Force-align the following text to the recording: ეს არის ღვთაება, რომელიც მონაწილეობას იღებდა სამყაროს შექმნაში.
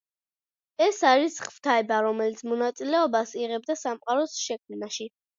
ეს 0.83 1.01
არის 1.09 1.35
ღვთაება, 1.47 1.99
რომელიც 2.07 2.41
მონაწილეობას 2.51 3.33
იღებდა 3.41 3.75
სამყაროს 3.83 4.33
შექმნაში. 4.47 5.07